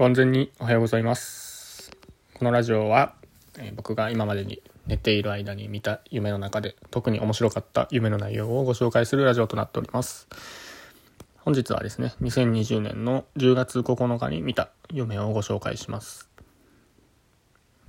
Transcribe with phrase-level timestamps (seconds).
[0.00, 1.90] ご安全におはようございます。
[2.32, 3.16] このラジオは、
[3.58, 10.26] えー僕が今までに寝ている間に見た夢の中で特に面白かった夢の内容をご紹介するラジオとなっております。
[11.40, 16.30] 本日はですね、2020年の10月9日に見た夢をご紹介します。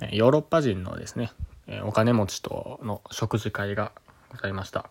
[0.01, 1.31] えヨーロッパ人のですね、
[1.65, 3.93] えお金持ちとの食事会が
[4.29, 4.89] ございました。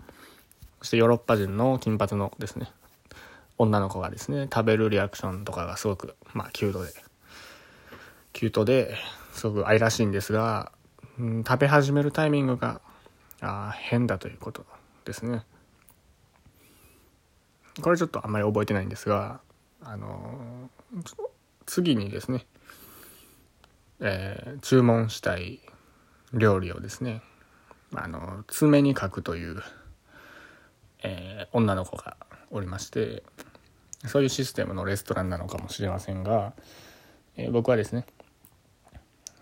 [0.79, 2.71] そしてヨーロッパ人の金髪のですね、
[3.59, 7.10] 女の子がですね食べるリアクションとかがすごくまあキュートで
[8.33, 8.95] キュートで
[9.33, 10.73] すごく愛らしいんですが、
[11.19, 12.81] うん、食べ始めるタイミングが
[13.41, 14.65] あ変だということ
[15.05, 15.45] ですね。
[17.81, 19.41] これちょっとあんまり覚えてないんですが
[19.81, 21.05] あのー
[21.67, 22.47] 次にですね、
[24.01, 25.61] えー注文したい
[26.33, 27.23] 料理をですね
[27.95, 29.63] あの爪に書くという、
[31.03, 32.17] えー女の子が
[32.51, 33.23] おりまして
[34.07, 36.55] そういうシステムのレストランなのかもしれませんが、
[37.37, 38.07] え僕はですね、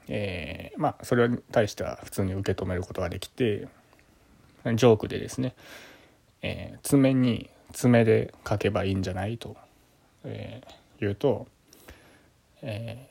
[0.09, 3.69] えーまあそれに対しては普通に受け止めることができて
[4.65, 5.55] ジョークでですね、
[6.43, 9.57] えー爪に爪で書けばいいんじゃないと、
[10.25, 11.47] えー言うと、
[12.61, 13.07] え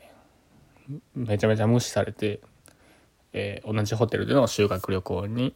[1.15, 2.41] めちゃめちゃ無視されて、
[3.31, 5.55] え同じホテルでの修学旅行に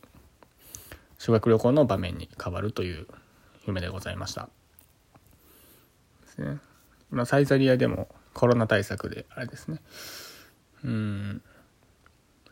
[1.17, 3.05] 修学旅行の場面に変わるという
[3.67, 4.49] 夢でございました。
[6.21, 6.59] ですね。
[7.11, 9.81] 今サイザリアでもコロナ対策であれですね
[10.83, 11.41] うん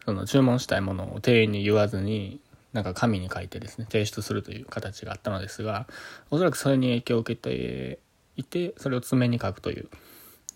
[0.06, 2.40] その注文したいものを店員に言わずに
[2.74, 5.88] なんか紙に書いてですね提出するという形があったのですが
[6.30, 8.00] おそらくそれに影響を受けて
[8.36, 9.90] いてそれを爪に書くという、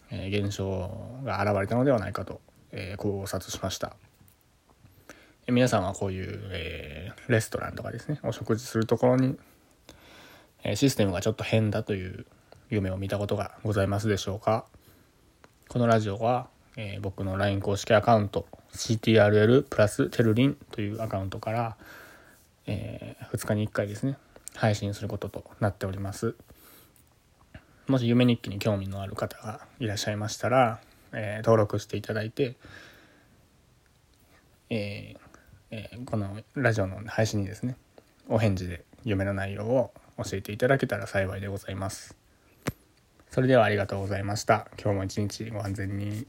[0.09, 0.89] えー現象
[1.23, 2.39] が現れたのではないかと、
[2.71, 3.95] えー考察しました。
[5.49, 9.37] 皆さんはこういう、えーレストランとかですねお食事するところに、
[10.63, 12.25] えーシステムがちょっと変だという
[12.69, 14.65] 夢を見たことがございますでしょうか
[15.67, 21.77] このラジオは、えー僕の LINE 公式アカウント CTRL プラステルリンというアカウントから、
[22.65, 24.17] え2日に1回ですね
[24.55, 26.35] 配信することとなっております。
[27.87, 30.79] もし夢日記に興味のある方がいらっしゃいましたら、
[31.11, 32.55] えー登録していただいて、
[34.69, 35.15] え
[35.71, 37.75] えーこのラジオの配信にですね
[38.27, 42.15] お返事で夢の内容を教えていただけたら幸いでございます。
[43.29, 44.67] それではありがとうございました。
[44.81, 46.25] 今日も一日ご安全に。